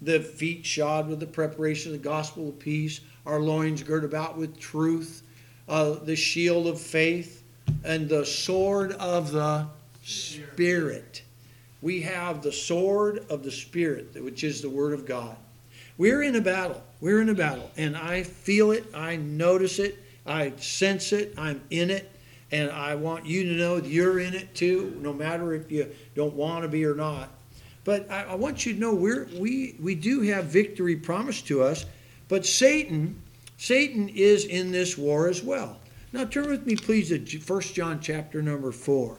[0.00, 4.38] the feet shod with the preparation of the gospel of peace, our loins girt about
[4.38, 5.22] with truth,
[5.68, 7.42] uh, the shield of faith,
[7.84, 9.66] and the sword of the
[10.04, 11.22] Spirit.
[11.82, 15.36] We have the sword of the Spirit, which is the Word of God.
[15.98, 16.82] We're in a battle.
[17.00, 17.70] We're in a battle.
[17.76, 18.84] And I feel it.
[18.94, 19.98] I notice it.
[20.24, 21.34] I sense it.
[21.36, 22.08] I'm in it.
[22.52, 26.34] And I want you to know you're in it too, no matter if you don't
[26.34, 27.30] want to be or not.
[27.84, 31.62] But I, I want you to know we're, we, we do have victory promised to
[31.62, 31.86] us.
[32.28, 33.20] But Satan,
[33.56, 35.78] Satan is in this war as well.
[36.12, 39.16] Now turn with me, please, to 1 John chapter number 4.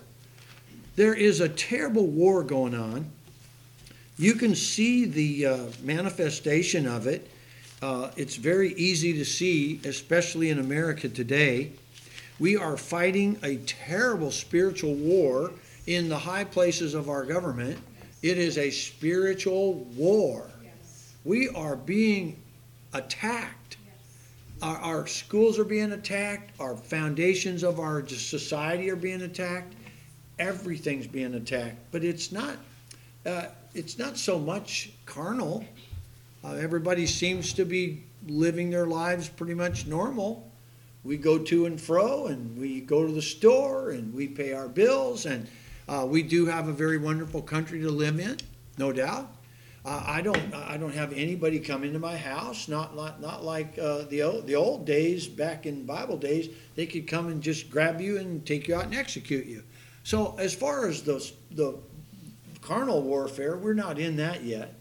[0.96, 3.10] There is a terrible war going on.
[4.18, 7.32] You can see the uh, manifestation of it.
[7.82, 11.72] Uh, it's very easy to see, especially in America today.
[12.40, 15.52] We are fighting a terrible spiritual war
[15.86, 17.78] in the high places of our government.
[18.22, 20.50] It is a spiritual war.
[21.26, 22.42] We are being
[22.94, 23.78] attacked.
[24.62, 26.60] Our, our schools are being attacked.
[26.60, 29.74] Our foundations of our society are being attacked.
[30.40, 31.78] Everything's being attacked.
[31.92, 32.58] But it's not.
[33.26, 35.66] Uh, it's not so much carnal.
[36.44, 40.52] Uh, everybody seems to be living their lives pretty much normal.
[41.04, 44.68] We go to and fro, and we go to the store, and we pay our
[44.68, 45.48] bills, and
[45.88, 48.38] uh, we do have a very wonderful country to live in,
[48.78, 49.30] no doubt.
[49.86, 52.70] Uh, I don't, I don't have anybody come into my house.
[52.70, 56.50] Not, not, not like uh, the old, the old days back in Bible days.
[56.76, 59.64] They could come and just grab you and take you out and execute you.
[60.04, 61.78] So as far as the the
[62.62, 64.76] carnal warfare, we're not in that yet.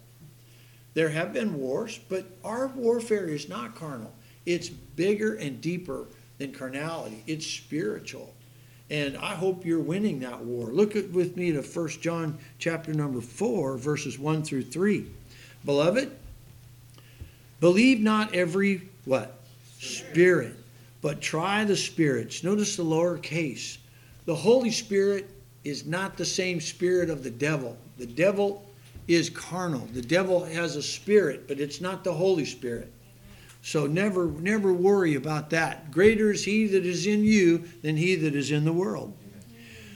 [0.94, 4.12] There have been wars, but our warfare is not carnal.
[4.46, 6.06] It's bigger and deeper
[6.38, 7.22] than carnality.
[7.26, 8.34] It's spiritual.
[8.90, 10.66] And I hope you're winning that war.
[10.66, 15.06] Look at, with me to 1 John chapter number 4, verses 1 through 3.
[15.64, 16.10] Beloved,
[17.60, 19.40] believe not every what?
[19.78, 20.54] Spirit,
[21.00, 22.44] but try the spirits.
[22.44, 23.78] Notice the lower case.
[24.26, 25.30] The Holy Spirit
[25.64, 27.76] is not the same spirit of the devil.
[27.98, 28.64] The devil
[29.08, 29.88] is carnal.
[29.92, 32.92] The devil has a spirit, but it's not the Holy Spirit.
[33.62, 35.92] So never never worry about that.
[35.92, 39.14] Greater is he that is in you than he that is in the world.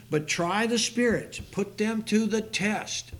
[0.09, 3.11] But try the spirits, put them to the test.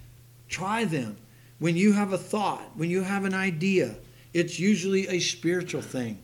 [0.48, 1.18] Try them.
[1.60, 3.98] When you have a thought, when you have an idea,
[4.34, 6.20] it's usually a spiritual thing.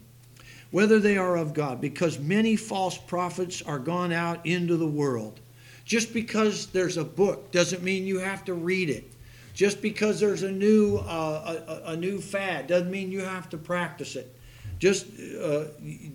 [0.71, 5.39] Whether they are of God, because many false prophets are gone out into the world.
[5.85, 9.12] Just because there's a book doesn't mean you have to read it.
[9.53, 13.57] Just because there's a new uh, a, a, new fad doesn't mean you have to
[13.57, 14.35] practice it.
[14.79, 15.05] Just
[15.39, 15.65] uh,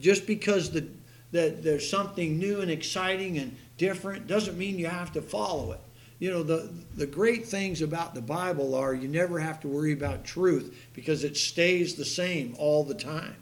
[0.01, 0.89] just because the
[1.31, 5.81] that there's something new and exciting and different doesn't mean you have to follow it.
[6.19, 9.93] You know the the great things about the Bible are you never have to worry
[9.93, 13.37] about truth because it stays the same all the time.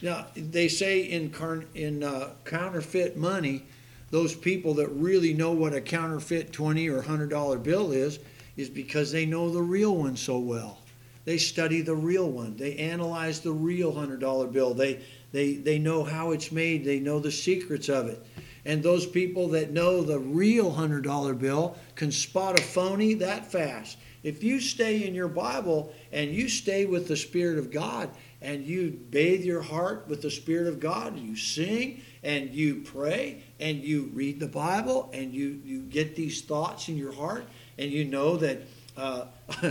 [0.00, 1.34] Now they say in
[1.74, 3.64] in uh, counterfeit money
[4.10, 8.18] those people that really know what a counterfeit 20 or $100 bill is,
[8.56, 10.78] is because they know the real one so well.
[11.24, 12.56] They study the real one.
[12.56, 14.74] They analyze the real $100 bill.
[14.74, 15.00] They,
[15.32, 16.84] they, they know how it's made.
[16.84, 18.24] They know the secrets of it.
[18.64, 23.98] And those people that know the real $100 bill can spot a phony that fast.
[24.22, 28.10] If you stay in your Bible and you stay with the Spirit of God
[28.42, 33.42] and you bathe your heart with the Spirit of God, you sing and you pray
[33.60, 37.46] and you read the Bible and you, you get these thoughts in your heart
[37.78, 38.62] and you know that.
[38.96, 39.26] Uh,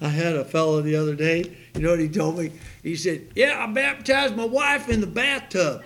[0.00, 2.52] I had a fellow the other day, you know what he told me?
[2.82, 5.82] He said, Yeah, I baptized my wife in the bathtub.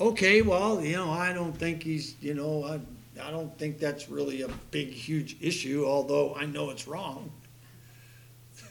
[0.00, 2.80] Okay, well, you know, I don't think he's, you know, I,
[3.22, 7.32] I don't think that's really a big, huge issue, although I know it's wrong.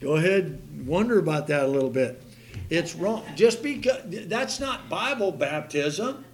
[0.00, 2.22] Go ahead, wonder about that a little bit.
[2.68, 3.24] It's wrong.
[3.36, 6.24] Just because that's not Bible baptism.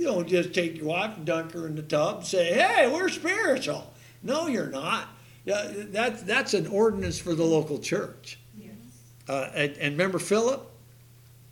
[0.00, 2.90] You don't just take your wife and dunk her in the tub and say, "Hey,
[2.90, 5.08] we're spiritual." No, you're not.
[5.44, 8.38] Yeah, that's that's an ordinance for the local church.
[8.58, 8.72] Yes.
[9.28, 10.66] Uh, and, and remember Philip?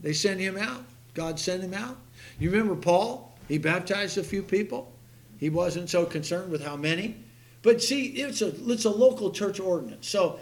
[0.00, 0.82] They sent him out.
[1.12, 1.98] God sent him out.
[2.38, 3.36] You remember Paul?
[3.48, 4.94] He baptized a few people.
[5.36, 7.16] He wasn't so concerned with how many.
[7.60, 10.08] But see, it's a it's a local church ordinance.
[10.08, 10.40] So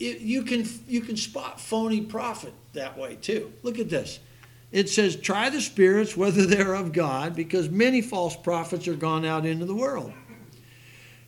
[0.00, 3.52] it, you can you can spot phony prophet that way too.
[3.62, 4.18] Look at this.
[4.72, 9.24] It says, "Try the spirits whether they're of God, because many false prophets are gone
[9.24, 10.12] out into the world.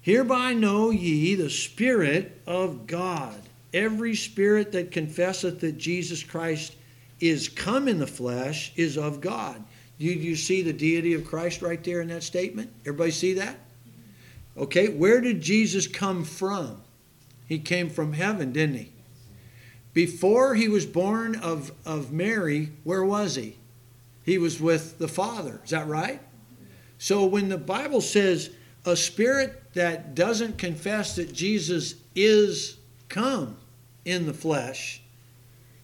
[0.00, 3.40] Hereby know ye the spirit of God."
[3.74, 6.74] every spirit that confesseth that Jesus Christ
[7.20, 9.62] is come in the flesh is of God.
[9.98, 12.72] You, you see the deity of Christ right there in that statement?
[12.86, 13.58] Everybody see that?
[14.56, 16.80] Okay, where did Jesus come from?
[17.46, 18.92] He came from heaven, didn't he?
[19.94, 23.56] Before he was born of, of Mary, where was he?
[24.24, 25.60] He was with the Father.
[25.64, 26.20] Is that right?
[26.98, 28.50] So when the Bible says
[28.84, 32.76] a spirit that doesn't confess that Jesus is
[33.08, 33.56] come
[34.04, 35.00] in the flesh,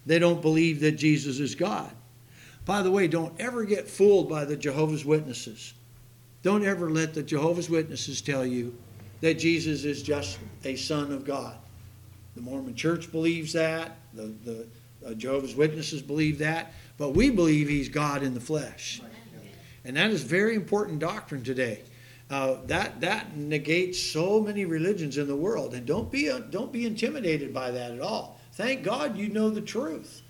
[0.05, 1.91] they don't believe that Jesus is God.
[2.65, 5.73] By the way, don't ever get fooled by the Jehovah's Witnesses.
[6.43, 8.75] Don't ever let the Jehovah's Witnesses tell you
[9.21, 11.55] that Jesus is just a son of God.
[12.35, 13.97] The Mormon Church believes that.
[14.13, 14.67] The, the
[15.05, 16.73] uh, Jehovah's Witnesses believe that.
[16.97, 19.01] But we believe he's God in the flesh.
[19.83, 21.81] And that is very important doctrine today.
[22.29, 26.71] Uh, that that negates so many religions in the world, and don't be uh, don't
[26.71, 28.39] be intimidated by that at all.
[28.53, 30.21] Thank God you know the truth,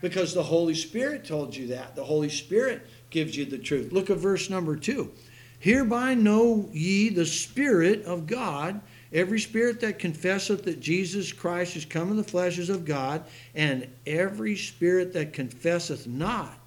[0.00, 1.94] because the Holy Spirit told you that.
[1.94, 3.92] The Holy Spirit gives you the truth.
[3.92, 5.12] Look at verse number two.
[5.58, 8.80] Hereby know ye the Spirit of God.
[9.12, 13.24] Every spirit that confesseth that Jesus Christ is come in the flesh is of God,
[13.54, 16.58] and every spirit that confesseth not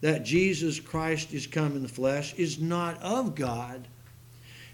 [0.00, 3.88] that Jesus Christ is come in the flesh is not of God.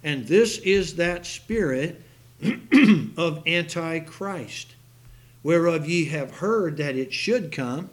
[0.02, 2.02] And this is that spirit
[3.16, 4.74] of Antichrist,
[5.42, 7.90] whereof ye have heard that it should come,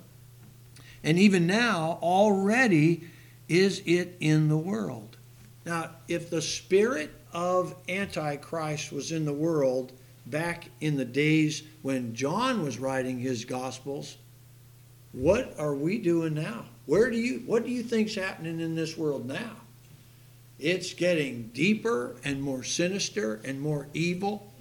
[1.03, 3.03] and even now already
[3.47, 5.17] is it in the world.
[5.65, 9.91] Now, if the spirit of Antichrist was in the world
[10.25, 14.17] back in the days when John was writing his Gospels,
[15.11, 16.65] what are we doing now?
[16.87, 19.51] Where do you what do you think's happening in this world now?
[20.57, 24.51] It's getting deeper and more sinister and more evil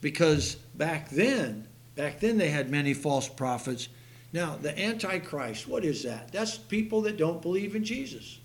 [0.00, 3.88] because back then, back then they had many false prophets.
[4.32, 6.30] Now, the Antichrist, what is that?
[6.30, 8.38] That's people that don't believe in Jesus.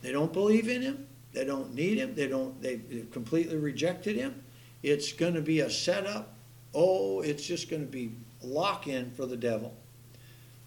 [0.00, 1.06] They don't believe in him.
[1.32, 2.14] They don't need him.
[2.14, 2.60] They don't.
[2.60, 2.80] They
[3.12, 4.42] completely rejected him.
[4.82, 6.34] It's going to be a setup.
[6.74, 8.12] Oh, it's just going to be
[8.42, 9.74] lock in for the devil.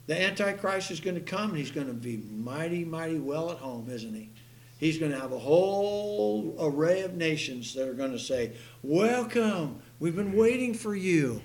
[0.05, 3.57] The Antichrist is going to come and he's going to be mighty, mighty well at
[3.57, 4.29] home, isn't he?
[4.77, 9.79] He's going to have a whole array of nations that are going to say, Welcome,
[9.99, 11.41] we've been waiting for you.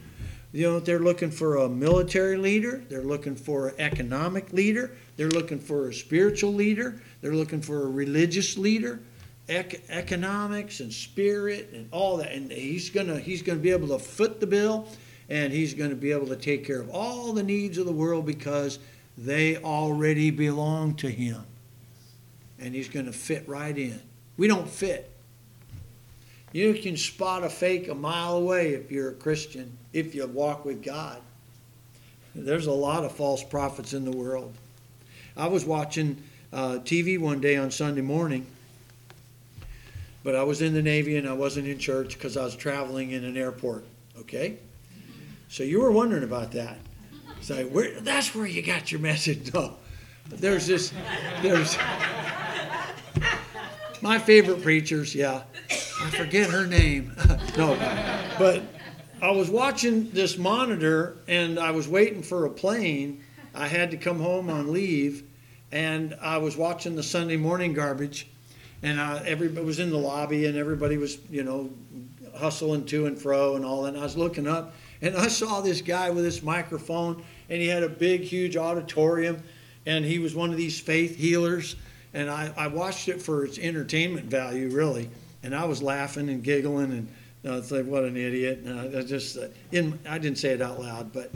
[0.50, 5.28] You know, they're looking for a military leader, they're looking for an economic leader, they're
[5.28, 9.00] looking for a spiritual leader, they're looking for a religious leader,
[9.48, 12.32] ec- economics and spirit and all that.
[12.32, 14.86] And he's to he's to be able to foot the bill
[15.28, 18.26] and he's to be able to take care of all the needs of the world
[18.26, 18.78] because
[19.16, 21.44] they already belong to him
[22.58, 24.00] and he's to fit right in.
[24.36, 25.10] We don't fit.
[26.52, 30.64] You can spot a fake a mile away if you're a Christian, if you walk
[30.64, 31.20] with God.
[32.34, 34.54] There's a lot of false prophets in the world.
[35.36, 38.46] I was watching uh, TV one day on Sunday morning,
[40.28, 43.12] but I was in the Navy and I wasn't in church because I was traveling
[43.12, 43.86] in an airport.
[44.20, 44.58] Okay?
[45.48, 46.76] So you were wondering about that.
[47.40, 49.50] So where, that's where you got your message.
[49.54, 49.76] No.
[50.28, 50.92] There's this,
[51.40, 51.78] there's,
[54.02, 55.44] my favorite preachers, yeah.
[55.70, 57.14] I forget her name.
[57.56, 57.74] no,
[58.38, 58.62] but
[59.22, 63.24] I was watching this monitor and I was waiting for a plane.
[63.54, 65.22] I had to come home on leave
[65.72, 68.28] and I was watching the Sunday morning garbage
[68.82, 71.70] and I, everybody was in the lobby and everybody was, you know,
[72.36, 73.90] hustling to and fro and all that.
[73.90, 77.68] And I was looking up and I saw this guy with this microphone and he
[77.68, 79.42] had a big, huge auditorium
[79.86, 81.76] and he was one of these faith healers
[82.14, 85.10] and I, I watched it for its entertainment value, really.
[85.42, 87.08] And I was laughing and giggling, and
[87.44, 88.60] uh, it's like, what an idiot.
[88.64, 91.30] And I just, uh, in, I didn't say it out loud, but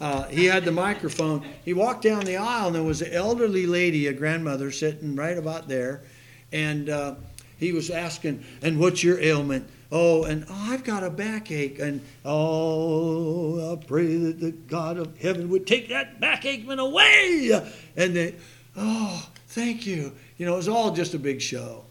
[0.00, 1.44] uh, he had the microphone.
[1.64, 5.36] He walked down the aisle, and there was an elderly lady, a grandmother, sitting right
[5.36, 6.02] about there,
[6.52, 7.14] and uh,
[7.58, 12.00] he was asking, "And what's your ailment?" Oh, and oh, I've got a backache, and
[12.24, 17.50] oh, I pray that the God of heaven would take that backache away.
[17.96, 18.34] And they,
[18.76, 20.12] oh, thank you.
[20.38, 21.84] You know, it was all just a big show.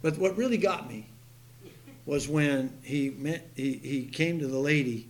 [0.00, 1.06] But what really got me
[2.06, 5.08] was when he met, he, he came to the lady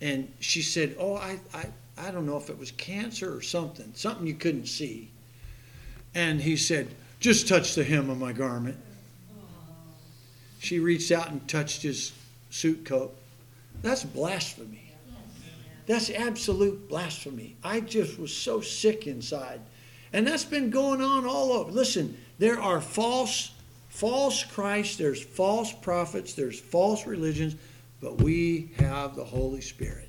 [0.00, 1.66] and she said, Oh, I, I,
[1.98, 5.10] I don't know if it was cancer or something, something you couldn't see.
[6.14, 6.88] And he said,
[7.20, 8.78] Just touch the hem of my garment.
[10.58, 12.12] She reached out and touched his
[12.50, 13.14] suit coat.
[13.82, 14.92] That's blasphemy.
[15.86, 17.56] That's absolute blasphemy.
[17.62, 19.60] I just was so sick inside.
[20.12, 21.70] And that's been going on all over.
[21.70, 23.52] Listen, there are false
[23.90, 27.56] false Christ, there's false prophets, there's false religions,
[28.00, 30.08] but we have the Holy Spirit.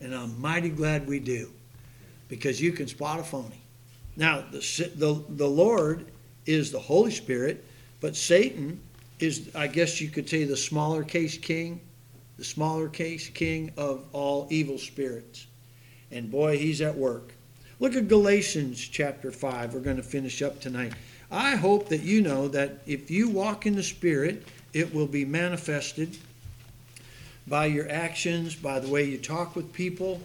[0.00, 1.52] And I'm mighty glad we do
[2.28, 3.60] because you can spot a phony.
[4.16, 4.58] Now, the,
[4.96, 6.06] the, the Lord
[6.46, 7.64] is the Holy Spirit,
[8.00, 8.80] but Satan
[9.18, 11.80] is, I guess you could say, the smaller case king,
[12.36, 15.46] the smaller case king of all evil spirits.
[16.10, 17.32] And boy, he's at work.
[17.80, 19.74] Look at Galatians chapter 5.
[19.74, 20.92] We're going to finish up tonight.
[21.30, 25.24] I hope that you know that if you walk in the Spirit, it will be
[25.24, 26.16] manifested
[27.46, 30.20] by your actions, by the way you talk with people.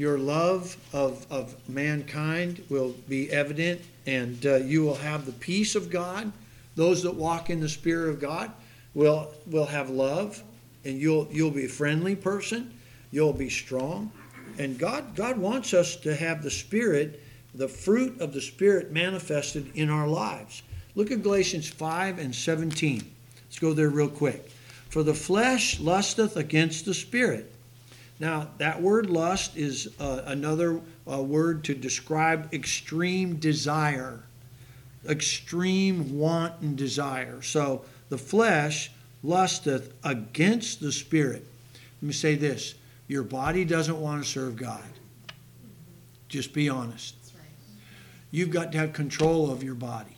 [0.00, 5.74] Your love of, of mankind will be evident, and uh, you will have the peace
[5.74, 6.32] of God.
[6.74, 8.50] Those that walk in the Spirit of God
[8.94, 10.42] will, will have love,
[10.86, 12.72] and you'll, you'll be a friendly person.
[13.10, 14.10] You'll be strong.
[14.58, 17.22] And God, God wants us to have the Spirit,
[17.54, 20.62] the fruit of the Spirit manifested in our lives.
[20.94, 23.02] Look at Galatians 5 and 17.
[23.44, 24.50] Let's go there real quick.
[24.88, 27.52] For the flesh lusteth against the Spirit.
[28.20, 34.20] Now, that word lust is uh, another uh, word to describe extreme desire,
[35.08, 37.40] extreme want and desire.
[37.40, 38.92] So, the flesh
[39.22, 41.46] lusteth against the Spirit.
[42.02, 42.74] Let me say this
[43.08, 44.84] your body doesn't want to serve God.
[46.28, 47.16] Just be honest.
[48.30, 50.16] You've got to have control of your body.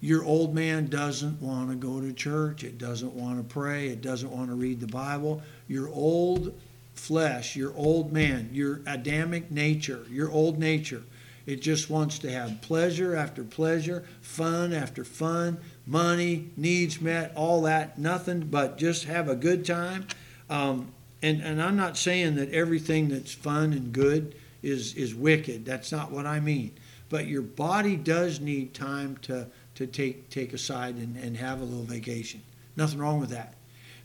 [0.00, 2.64] Your old man doesn't want to go to church.
[2.64, 3.88] It doesn't want to pray.
[3.88, 5.40] It doesn't want to read the Bible.
[5.68, 6.52] Your old
[6.96, 11.02] flesh, your old man, your Adamic nature, your old nature,
[11.46, 17.62] it just wants to have pleasure after pleasure, fun after fun, money, needs met, all
[17.62, 20.08] that, nothing but just have a good time.
[20.50, 20.92] Um,
[21.22, 25.64] and, and I'm not saying that everything that's fun and good is, is wicked.
[25.64, 26.72] That's not what I mean.
[27.08, 31.64] But your body does need time to, to take, take aside and, and have a
[31.64, 32.42] little vacation.
[32.74, 33.54] Nothing wrong with that.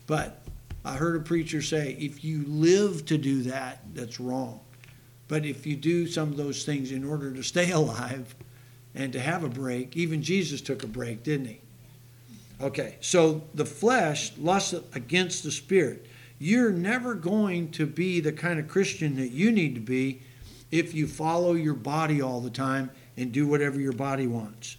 [0.06, 0.42] But
[0.84, 4.60] I heard a preacher say if you live to do that, that's wrong.
[5.28, 8.36] But if you do some of those things in order to stay alive
[8.96, 11.62] and to have a break, even Jesus took a break, didn't he?
[12.60, 16.06] Okay, so the flesh lusts against the spirit
[16.44, 20.24] you're never going to be the kind of Christian that you need to be
[20.72, 24.76] if you follow your body all the time and do whatever your body wants.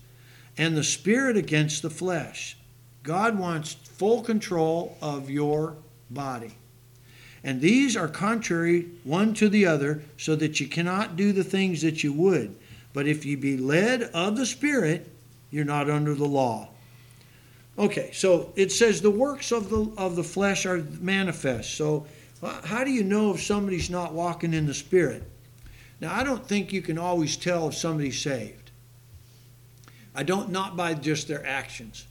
[0.59, 2.57] And the spirit against the flesh.
[3.05, 5.77] God wants full control of your
[6.13, 6.57] body.
[7.45, 11.83] And these are contrary one to the other, so that you cannot do the things
[11.83, 12.55] that you would.
[12.93, 15.11] But if you be led of the Spirit,
[15.51, 16.69] you're not under the law.
[17.79, 21.75] Okay, so it says the works of the of the flesh are manifest.
[21.75, 22.07] So
[22.65, 25.23] how do you know if somebody's not walking in the spirit?
[26.01, 28.71] Now I don't think you can always tell if somebody's saved.
[30.15, 32.07] I don't not by just their actions.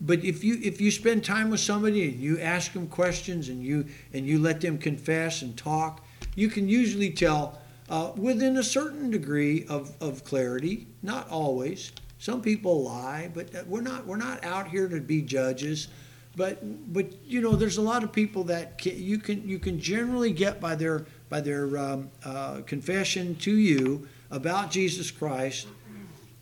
[0.00, 3.62] But if you if you spend time with somebody and you ask them questions and
[3.62, 6.04] you and you let them confess and talk,
[6.34, 7.58] you can usually tell
[7.88, 13.64] uh, within a certain degree of, of clarity, not always, some people lie, but uh,
[13.66, 15.88] we're not we're not out here to be judges.
[16.36, 19.80] But but you know, there's a lot of people that can, you can you can
[19.80, 25.66] generally get by their by their um, uh, confession to you about Jesus Christ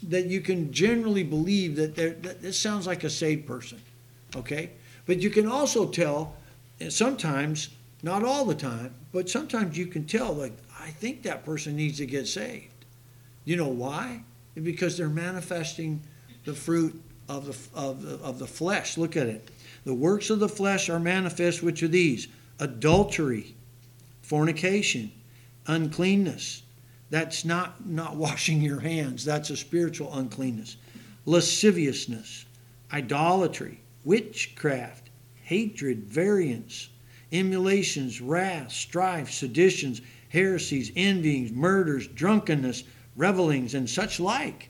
[0.04, 3.80] that you can generally believe that, that this sounds like a saved person.
[4.36, 4.70] Okay,
[5.06, 6.36] but you can also tell
[6.80, 7.70] eh, sometimes,
[8.02, 11.98] not all the time, but sometimes you can tell like I think that person needs
[11.98, 12.68] to get saved.
[13.44, 14.22] You know why?
[14.54, 16.00] because they're manifesting
[16.44, 18.98] the fruit of the, of the, of the flesh.
[18.98, 19.48] Look at it.
[19.84, 22.28] The works of the flesh are manifest, which are these
[22.58, 23.54] adultery,
[24.22, 25.12] fornication,
[25.66, 26.62] uncleanness.
[27.10, 30.76] That's not, not washing your hands, that's a spiritual uncleanness.
[31.26, 32.46] Lasciviousness,
[32.92, 35.10] idolatry, witchcraft,
[35.42, 36.88] hatred, variance,
[37.32, 40.00] emulations, wrath, strife, seditions,
[40.30, 42.84] heresies, envyings, murders, drunkenness
[43.16, 44.68] revelings, and such like,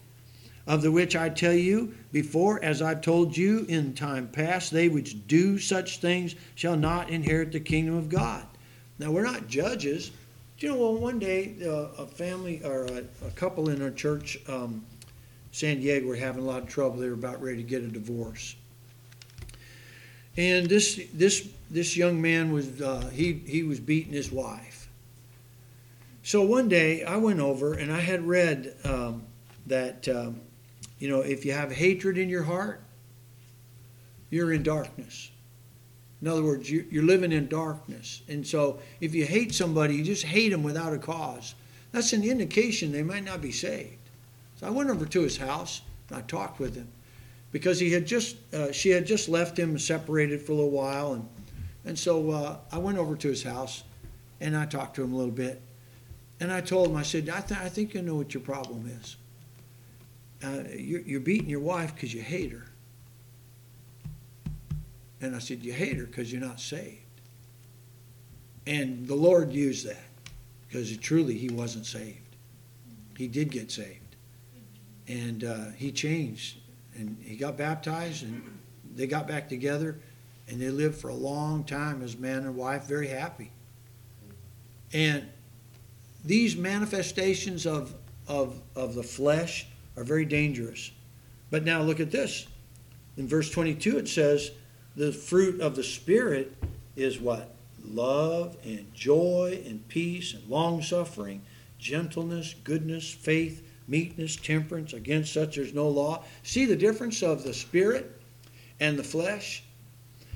[0.66, 4.88] of the which I tell you before, as I've told you in time past, they
[4.88, 8.47] which do such things shall not inherit the kingdom of God.
[8.99, 10.11] Now, we're not judges.
[10.61, 14.38] You know, well, one day uh, a family or a, a, couple in our church,
[14.46, 14.84] um,
[15.52, 16.98] San Diego, were having a lot of trouble.
[16.98, 18.56] They were about ready to get a divorce.
[20.36, 24.80] And this this this young man was uh, he he was beating his wife
[26.22, 29.24] so one day I went over and I had read um,
[29.66, 30.40] that, um,
[30.98, 32.82] you know, if you have hatred in your heart,
[34.28, 35.30] you're in darkness.
[36.22, 38.22] In other words, you're living in darkness.
[38.28, 41.54] And so if you hate somebody, you just hate them without a cause.
[41.92, 43.96] That's an indication they might not be saved.
[44.56, 46.88] So I went over to his house and I talked with him
[47.52, 51.14] because he had just, uh, she had just left him separated for a little while.
[51.14, 51.28] And,
[51.84, 53.82] and so uh, I went over to his house
[54.40, 55.60] And I talked to him a little bit.
[56.40, 58.90] And I told him, I said, I, th- I think I know what your problem
[59.00, 59.16] is.
[60.42, 62.64] Uh, you're, you're beating your wife because you hate her.
[65.20, 66.98] And I said, You hate her because you're not saved.
[68.66, 70.02] And the Lord used that
[70.66, 72.36] because truly he wasn't saved.
[73.16, 74.16] He did get saved.
[75.08, 76.58] And uh, he changed.
[76.94, 78.58] And he got baptized and
[78.94, 79.98] they got back together
[80.48, 83.52] and they lived for a long time as man and wife, very happy.
[84.92, 85.28] And
[86.24, 87.94] these manifestations of,
[88.26, 89.66] of, of the flesh
[89.96, 90.90] are very dangerous.
[91.50, 92.46] But now look at this.
[93.16, 94.50] In verse 22, it says,
[94.97, 96.57] the fruit of the Spirit
[96.97, 97.55] is what?
[97.84, 101.43] Love and joy and peace and long suffering,
[101.78, 104.93] gentleness, goodness, faith, meekness, temperance.
[104.93, 106.24] Against such there's no law.
[106.43, 108.20] See the difference of the Spirit
[108.78, 109.62] and the flesh?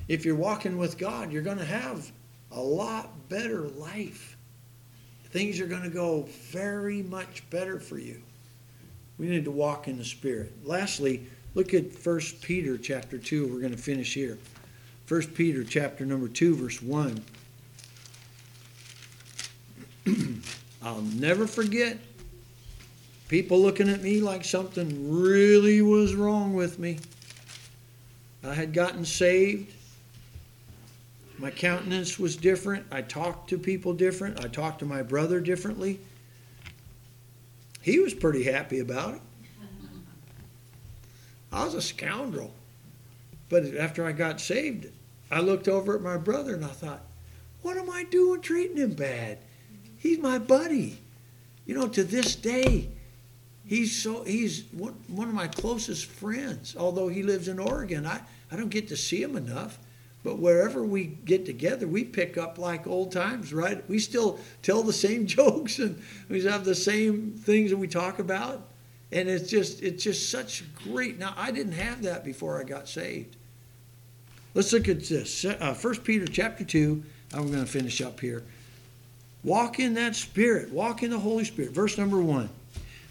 [0.07, 2.11] If you're walking with God, you're going to have
[2.51, 4.37] a lot better life.
[5.25, 8.21] Things are going to go very much better for you.
[9.17, 10.53] We need to walk in the Spirit.
[10.63, 13.47] Lastly, look at 1 Peter chapter 2.
[13.47, 14.37] We're going to finish here.
[15.07, 17.23] 1 Peter chapter number 2, verse 1.
[20.83, 21.97] I'll never forget
[23.27, 26.99] people looking at me like something really was wrong with me.
[28.43, 29.73] I had gotten saved.
[31.37, 32.85] My countenance was different.
[32.91, 34.43] I talked to people different.
[34.43, 35.99] I talked to my brother differently.
[37.81, 39.21] He was pretty happy about it.
[41.55, 42.53] I was a scoundrel.
[43.47, 44.87] But after I got saved,
[45.31, 47.01] I looked over at my brother and I thought,
[47.61, 49.39] what am I doing treating him bad?
[49.97, 50.99] He's my buddy.
[51.65, 52.89] You know, to this day,
[53.63, 54.95] he's so he's one,
[55.29, 56.75] of my closest friends.
[56.77, 59.79] Although he lives in Oregon, I, I don't get to see him enough.
[60.23, 63.87] But wherever we get together, we pick up like old times, right?
[63.87, 68.19] We still tell the same jokes and we have the same things that we talk
[68.19, 68.67] about.
[69.11, 71.19] And it's just it's just such great.
[71.19, 73.35] Now I didn't have that before I got saved.
[74.53, 75.43] Let's look at this.
[75.43, 77.03] Uh, Peter chapter 2.
[77.33, 78.43] I'm going to finish up here.
[79.43, 80.71] Walk in that spirit.
[80.71, 81.71] Walk in the Holy Spirit.
[81.71, 82.49] Verse number 1.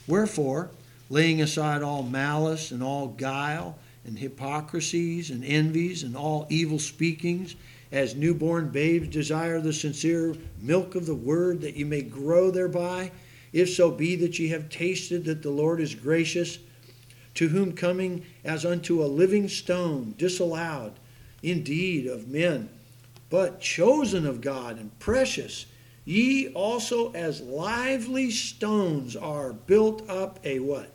[0.07, 0.70] Wherefore,
[1.11, 3.76] laying aside all malice and all guile
[4.07, 7.57] and hypocrisies and envies and all evil speakings,
[7.92, 13.11] as newborn babes desire the sincere milk of the word, that you may grow thereby,
[13.55, 16.59] if so be that ye have tasted that the Lord is gracious,
[17.34, 20.92] to whom coming as unto a living stone, disallowed
[21.40, 22.68] indeed of men,
[23.30, 25.66] but chosen of God and precious,
[26.05, 30.90] ye also as lively stones are built up a what?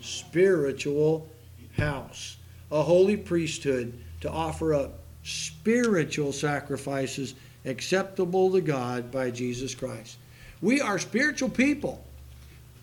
[0.00, 1.28] Spiritual
[1.76, 2.38] house,
[2.72, 7.34] a holy priesthood to offer up spiritual sacrifices
[7.64, 10.18] acceptable to God by Jesus Christ.
[10.60, 12.04] We are spiritual people.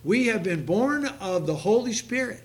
[0.04, 2.42] We have been born of the Holy Spirit,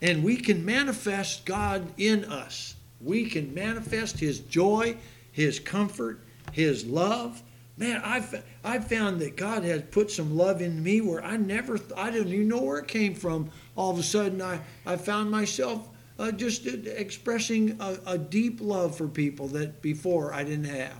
[0.00, 2.74] and we can manifest God in us.
[3.00, 4.96] We can manifest His joy,
[5.30, 6.20] His comfort,
[6.52, 7.42] His love.
[7.76, 11.78] Man, I've, I've found that God has put some love in me where I never,
[11.94, 13.50] I didn't even know where it came from.
[13.76, 15.86] All of a sudden, I, I found myself
[16.18, 20.98] uh, just expressing a, a deep love for people that before I didn't have.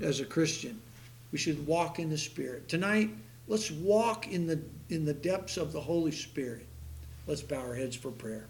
[0.00, 0.81] As a Christian,
[1.32, 2.68] we should walk in the Spirit.
[2.68, 3.10] Tonight,
[3.48, 4.60] let's walk in the,
[4.90, 6.66] in the depths of the Holy Spirit.
[7.26, 8.46] Let's bow our heads for prayer.